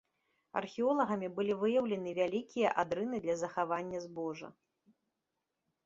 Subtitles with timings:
[0.61, 4.47] Археолагамі былі выяўлены вялікія адрыны для захавання збожжа.